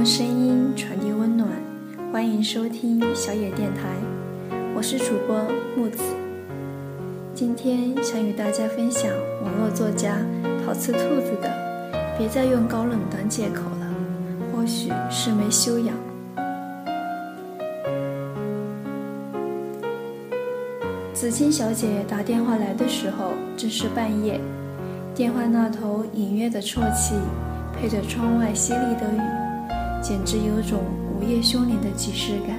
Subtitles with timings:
[0.00, 1.46] 用声音传递温暖，
[2.10, 3.82] 欢迎收听小野电台，
[4.74, 5.44] 我是主播
[5.76, 6.02] 木子。
[7.34, 9.12] 今天想与大家分享
[9.44, 10.16] 网络作家
[10.64, 11.50] 陶瓷兔子的
[12.16, 13.94] 《别再用高冷当借口了》，
[14.56, 15.94] 或许是没修养。
[21.12, 24.40] 紫金小姐打电话来的时候正是半夜，
[25.14, 27.16] 电话那头隐约的啜泣，
[27.78, 29.39] 配着窗外淅沥的雨。
[30.00, 30.80] 简直有种
[31.12, 32.56] 午夜凶铃的即视感。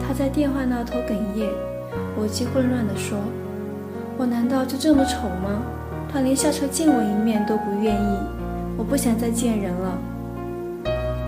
[0.00, 1.48] 他在电话那头哽咽，
[2.18, 3.18] 逻辑混乱地说
[4.18, 5.62] ：“我难道就这么丑吗？
[6.12, 8.18] 他连下车见我一面都不愿意，
[8.76, 9.98] 我不想再见人了。”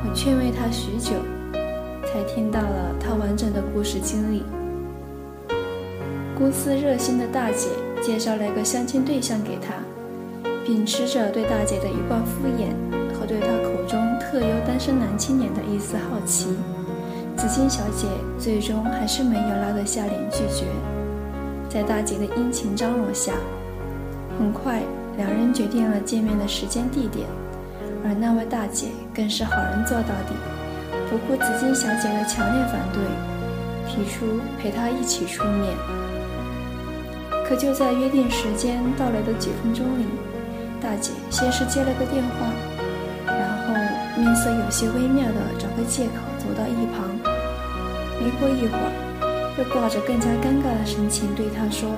[0.04, 1.12] 我劝慰他许久，
[2.04, 4.42] 才听到了他完整的故事经历。
[6.36, 7.68] 公司热心的大姐
[8.02, 9.74] 介绍了一个相亲对象给他，
[10.64, 12.74] 秉持着对大姐的一贯敷衍
[14.32, 16.56] 特优单身男青年的一丝好奇，
[17.36, 18.08] 紫金小姐
[18.38, 20.64] 最终还是没有拉得下脸拒绝。
[21.68, 23.34] 在大姐的殷勤张罗下，
[24.38, 24.80] 很快
[25.18, 27.28] 两人决定了见面的时间地点。
[28.02, 30.34] 而那位大姐更是好人做到底，
[31.10, 33.04] 不顾紫金小姐的强烈反对，
[33.86, 35.76] 提出陪她一起出面。
[37.46, 40.06] 可就在约定时间到来的几分钟里，
[40.80, 42.71] 大姐先是接了个电话。
[44.22, 47.10] 面色有些微妙的找个借口走到一旁，
[48.20, 48.92] 没过一会儿，
[49.58, 51.90] 又挂着更加尴尬的神情对他说：“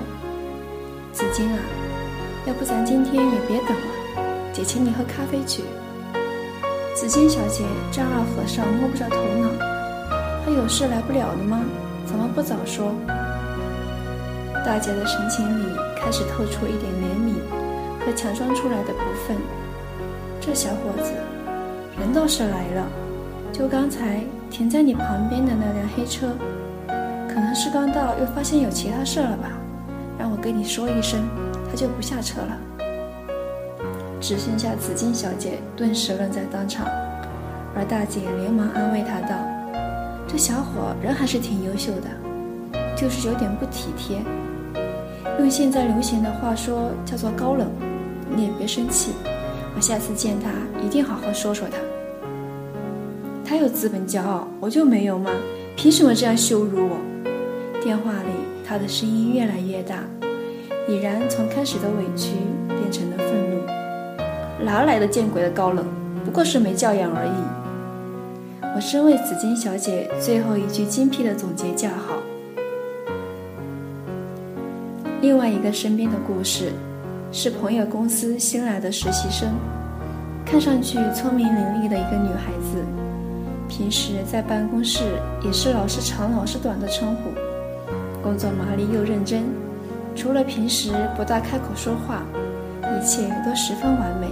[1.13, 1.59] 紫金啊，
[2.47, 5.65] 要不咱今天也别等了，姐请你喝咖啡去。”
[6.97, 9.51] 紫金小姐丈二和尚摸不着头脑，
[10.47, 11.61] 他有事来不了了吗？
[12.07, 12.95] 怎么不早说？
[14.65, 17.37] 大姐的神情里开始透出一点怜悯
[18.01, 19.37] 和强装出来的不忿，
[20.41, 21.13] 这小伙子。
[21.99, 22.87] 人倒是来了，
[23.53, 26.35] 就刚才停在你旁边的那辆黑车，
[27.29, 29.51] 可能是刚到又发现有其他事了吧？
[30.19, 31.21] 让我跟你说一声，
[31.71, 32.59] 他就不下车了。
[34.21, 36.87] 只剩下紫金小姐顿时愣在当场，
[37.77, 39.37] 而大姐连忙安慰她道
[40.27, 44.19] ：“这小伙人还是挺优秀的，就是有点不体贴。
[45.39, 47.69] 用现在流行的话说，叫做高冷。
[48.35, 49.13] 你也别生气。”
[49.77, 50.51] 我下次见他
[50.85, 51.79] 一定好好说说他。
[53.45, 55.31] 他有资本骄傲，我就没有吗？
[55.77, 56.97] 凭什么这样羞辱我？
[57.83, 58.31] 电话里
[58.67, 59.99] 他的声音越来越大，
[60.89, 62.31] 已然从开始的委屈
[62.69, 64.65] 变成了愤怒。
[64.65, 65.85] 哪来的见鬼的高冷？
[66.25, 68.75] 不过是没教养而已。
[68.77, 72.23] 我身为紫金小姐最后一句精辟的总结叫好。
[75.21, 76.73] 另外一个身边的故事。
[77.37, 79.53] 是朋友公司新来的实习生，
[80.47, 82.79] 看上去聪明伶俐的一个女孩子，
[83.69, 85.03] 平时在办公室
[85.43, 87.33] 也是老是长老是短的称呼，
[88.23, 89.43] 工作麻利又认真，
[90.15, 92.23] 除了平时不大开口说话，
[92.83, 94.29] 一切都十分完美。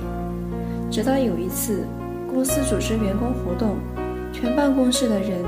[0.89, 1.85] 直到有一次，
[2.33, 3.79] 公司组织员工活动，
[4.33, 5.43] 全办公室的人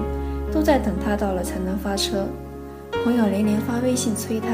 [0.52, 2.26] 都在等她到了才能发车，
[3.04, 4.48] 朋友连连发微信催她。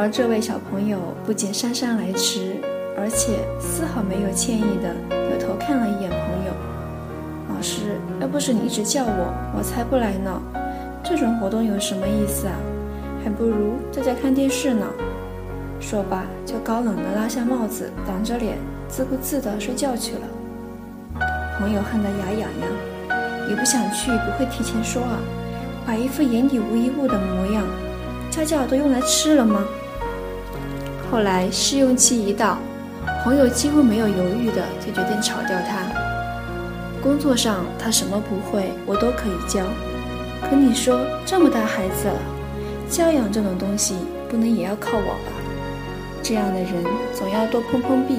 [0.00, 0.96] 而这位小朋友
[1.26, 2.56] 不仅姗姗来迟，
[2.96, 6.54] 而且丝毫没有歉意的扭头看了一眼朋友。
[7.54, 10.40] 老师，要不是你一直叫我，我才不来呢。
[11.04, 12.54] 这种活动有什么意思啊？
[13.22, 14.86] 还不如在家看电视呢。
[15.80, 18.56] 说罢，就高冷的拉下帽子，挡着脸，
[18.88, 21.20] 自顾自的睡觉去了。
[21.58, 25.20] 朋友恨得牙痒痒，你不想去，不会提前说啊？
[25.86, 27.66] 把一副眼底无一物的模样，
[28.30, 29.62] 家教都用来吃了吗？
[31.10, 32.58] 后来试用期一到，
[33.24, 35.82] 朋友几乎没有犹豫的就决定炒掉他。
[37.02, 39.60] 工作上他什么不会，我都可以教。
[40.48, 42.20] 可你说这么大孩子了，
[42.88, 43.96] 教养这种东西
[44.28, 45.32] 不能也要靠我吧？
[46.22, 48.18] 这样的人总要多碰碰壁，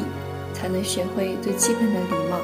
[0.54, 2.38] 才能学会最基本的礼貌。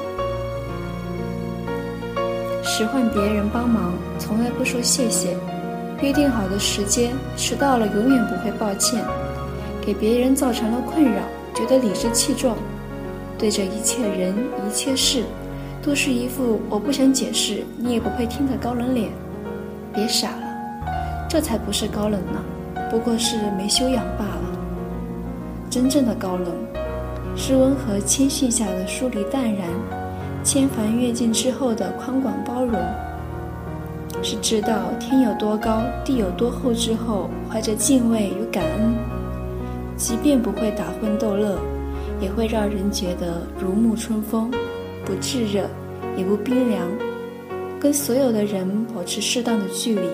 [2.62, 5.36] 使唤别人帮忙，从来不说谢谢。
[6.00, 9.04] 约定好的时间迟到了，永远不会抱歉。
[9.88, 11.22] 给别人造成了困扰，
[11.54, 12.54] 觉得理直气壮，
[13.38, 14.34] 对着一切人
[14.66, 15.22] 一切事，
[15.82, 19.08] 都是一副我不想解释，你也不配听的高冷脸。
[19.94, 20.86] 别傻了，
[21.26, 22.44] 这才不是高冷呢，
[22.90, 24.58] 不过是没修养罢了。
[25.70, 26.52] 真正的高冷，
[27.34, 29.70] 是温和谦逊下的疏离淡然，
[30.44, 32.78] 千帆阅尽之后的宽广包容，
[34.22, 39.17] 是知道天有多高，地有多厚之后，怀着敬畏与感恩。
[39.98, 41.58] 即便不会打昏逗乐，
[42.20, 44.48] 也会让人觉得如沐春风，
[45.04, 45.68] 不炙热，
[46.16, 46.86] 也不冰凉，
[47.80, 50.08] 跟所有的人保持适当的距离。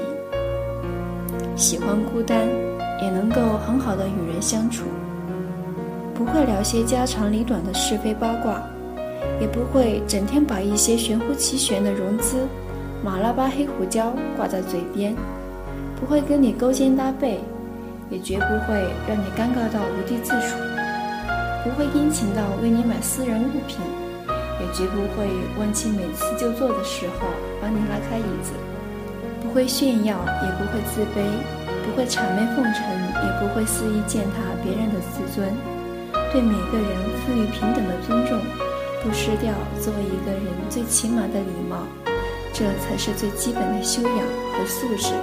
[1.54, 2.48] 喜欢孤单，
[3.02, 4.84] 也能够很好的与人相处。
[6.14, 8.62] 不会聊些家长里短的是非八卦，
[9.38, 12.46] 也不会整天把一些玄乎其玄的融资、
[13.04, 15.14] 马拉巴黑胡椒挂在嘴边，
[16.00, 17.38] 不会跟你勾肩搭背，
[18.10, 20.56] 也绝不会让你尴尬到无地自处，
[21.64, 23.78] 不会殷勤到为你买私人物品，
[24.60, 25.28] 也绝不会
[25.58, 27.26] 忘记每次就坐的时候
[27.60, 28.52] 帮你拉开椅子。
[29.42, 31.22] 不会炫耀，也不会自卑，
[31.84, 32.84] 不会谄媚奉承，
[33.22, 35.52] 也不会肆意践踏别人的自尊。
[36.32, 36.88] 对每个人
[37.20, 38.40] 赋予平等的尊重，
[39.02, 41.86] 不失掉作为一个人最起码的礼貌，
[42.52, 45.14] 这才是最基本的修养和素质。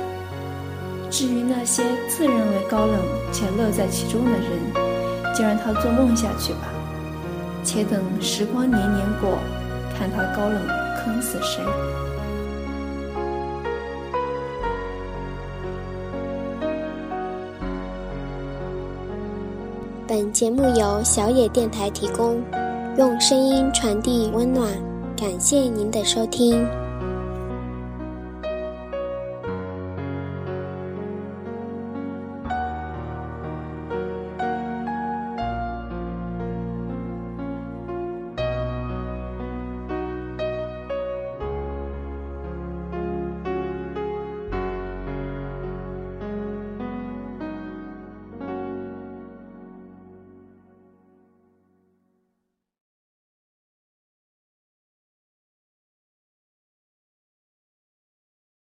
[1.12, 2.96] 至于那些自认为高冷
[3.34, 6.70] 且乐在其中的人，就让他做梦下去吧，
[7.66, 9.38] 且等时光年年过，
[10.00, 10.66] 看他高冷
[11.04, 11.62] 坑死谁。
[20.08, 22.42] 本节目由小野电台提供，
[22.98, 24.72] 用声音传递温暖，
[25.18, 26.66] 感谢您的收听。